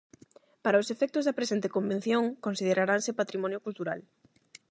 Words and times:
Para 0.63 0.81
os 0.81 0.91
efectos 0.95 1.23
da 1.25 1.37
presente 1.39 1.73
Convención 1.75 2.23
consideraranse 2.45 3.17
"patrimonio 3.21 3.63
cultural": 3.65 3.99